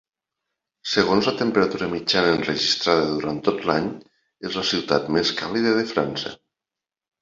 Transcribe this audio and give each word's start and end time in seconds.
Segons 0.93 1.29
la 1.29 1.33
temperatura 1.41 1.91
mitjana 1.91 2.33
enregistrada 2.39 3.05
durant 3.13 3.45
tot 3.51 3.63
l'any, 3.71 3.93
és 4.51 4.61
la 4.61 4.67
ciutat 4.75 5.17
més 5.19 5.37
càlida 5.45 5.81
de 5.83 5.89
França. 5.97 6.39